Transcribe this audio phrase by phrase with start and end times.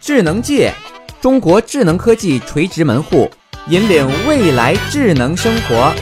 [0.00, 0.72] 智能界，
[1.20, 3.30] 中国智能科技垂直门户，
[3.68, 5.92] 引领未来智能生活。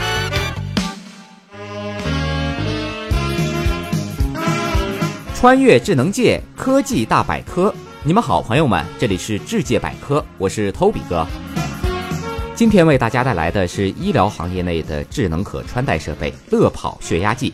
[5.34, 7.74] 穿越智能界，科技大百科。
[8.04, 11.26] 你们好，朋友们，这里是智界百科，我是 Toby 哥。
[12.54, 17.52] 今天为大家带来的是医疗行业内的智能可穿戴设备——乐跑血压计。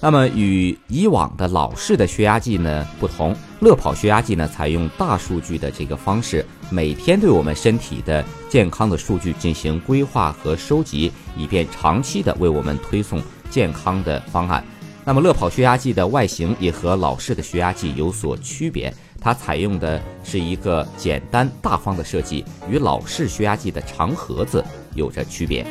[0.00, 14.62] 那么与以往的老式的血压计呢不同，乐跑血压计呢采用大数据的这个方式，每天对我们身体的健康的数据进行规划和收集，以便长期的为我们推送健康的方案。
[15.06, 25.66] 那么乐跑血压计的外形也和老式的血压计有所区别，它采用的是一个简单大方的设计，与老式血压计的长盒子有着区别。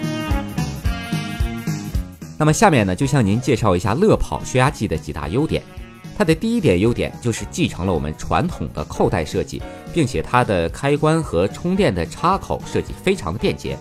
[2.37, 5.61] 那么下面呢，就向您介绍一下乐跑血压计的几大优点。
[6.17, 9.61] 它的第一点优点就是继承了我们传统的扣带设计，
[9.93, 13.77] 并且它的开关和充电的插口设计非常的便捷。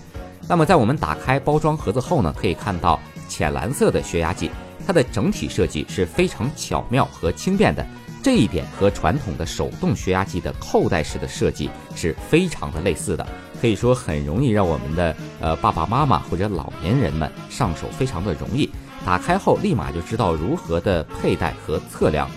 [0.48, 4.50] 那么在我们打开包装盒子后呢，可以看到浅蓝色的血压计，
[4.87, 7.87] 它的整体设计是非常巧妙和轻便的。
[8.23, 13.27] 这一点和传统的手动血压计的扣带式的设计是非常的类似的。
[13.61, 18.70] 可以说很容易让我们的呃爸爸妈妈或者老年人们上手非常的容易，
[19.05, 22.28] 打开后立马就知道如何的佩戴和测量。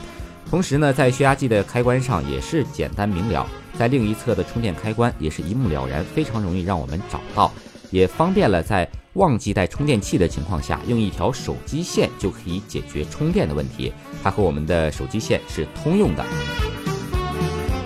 [0.48, 3.48] 同时呢，在血压计的开关上也是简单明了，
[3.78, 7.52] 在另一侧的充电开关也是一目了然，非常容易让我们找到，
[7.90, 13.92] 也方便了在忘记带充电器的情况下，用一条手机线就可以解决充电的问题。
[14.24, 16.26] 它和我们的手机线是通用的。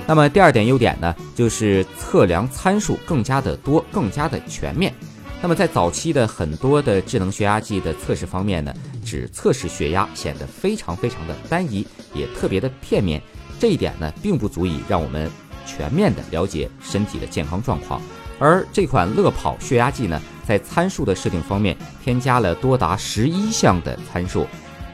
[0.07, 4.93] 那么第二点优点呢，就是测量参数更加的多，更加的全面。
[5.41, 8.73] 那么在早期的很多的智能血压计的测试方面呢，
[9.05, 13.21] 只测试血压显得非常非常的单一，也特别的片面。
[13.59, 15.29] 这一点呢，并不足以让我们
[15.65, 18.01] 全面的了解身体的健康状况。
[18.39, 20.19] 而这款乐跑血压计呢，
[20.49, 24.47] 在参数的设定方面，添加了多达十一项的参数。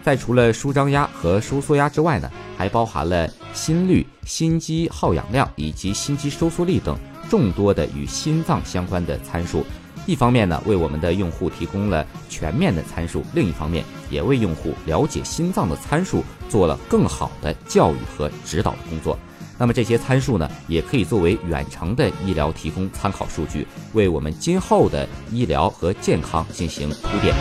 [0.04, 7.00] 在除了舒张压和收缩压之外呢，还包含了心率、心肌耗氧量以及心肌收缩力等
[7.30, 9.66] 众多的与心脏相关的参数。
[10.06, 19.18] 一方面呢，为我们的用户提供了全面的参数；另一方面，也为用户了解心脏的参数做了更好的教育和指导的工作。
[19.58, 27.34] 那么这些参数呢，也可以作为远程的医疗提供参考数据，为我们今后的医疗和健康进行铺垫。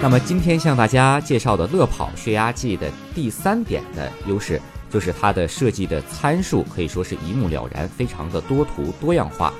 [0.00, 9.52] 那么今天向大家介绍的乐跑血压计的第三点的优势，就是它的设计的参数可以说是一目了然，非常的多图多样化。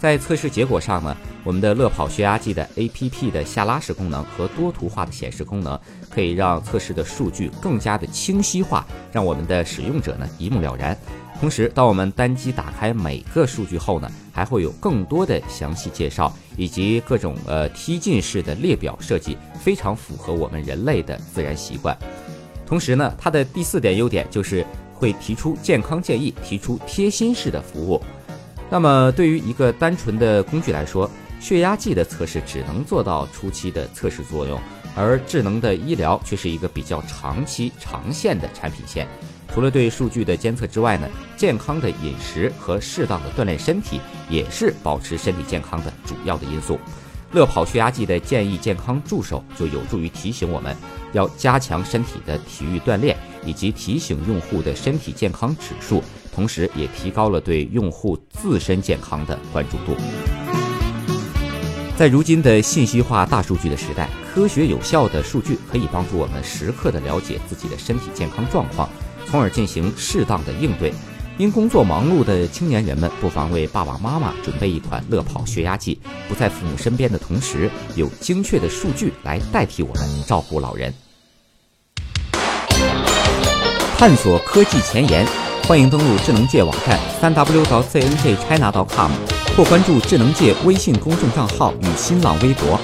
[0.00, 5.78] 在测试结果上呢，我们的乐跑血压计的 APP 的下拉式功能和多图化的显示功能，
[6.08, 10.96] 可以让测试的数据更加的清晰化，让我们的使用者呢一目了然。
[11.40, 21.96] 同时，当我们单击打开每个数据后呢，还会有更多的详细介绍，以及各种呃梯进式的列表设计，非常符合我们人类的自然习惯。
[22.64, 24.64] 同时呢，它的第四点优点就是
[24.94, 28.00] 会提出健康建议，提出贴心式的服务。
[28.70, 34.60] 那么，对于一个单纯的工具来说，血压计的测试只能做到初期的测试作用，
[34.94, 39.06] 而智能的医疗却是一个比较长期、长线的产品线。
[39.54, 43.98] 除了对数据的监测之外呢，健康的饮食和适当的锻炼身体
[44.28, 46.78] 也是保持身体健康的主要的因素。
[47.32, 50.74] 乐跑血压计的建议健康助手就有助于提醒我们
[51.12, 56.02] 要加强身体的体育锻炼，以及提醒用户的身体健康指数，
[56.34, 59.96] 同时也提高了对用户自身健康的关注度。
[61.96, 68.88] 在如今的信息化大数据的时代，科学有效的数据可以帮助我们时刻的了解自己的身体健康状况。
[69.26, 70.92] 从而进行适当的应对。
[71.36, 80.92] 因工作忙碌的青年人们，不妨为爸爸妈妈准备一款乐跑血压计，不在父母身边的同时，有精确的数据来代替我们照顾老人。
[83.98, 85.26] 探索科技前沿，
[85.66, 89.10] 欢迎登录智能界网站三 w 到 cnjchina.com，
[89.56, 92.78] 或关注智能界微信公众账号与新浪微博。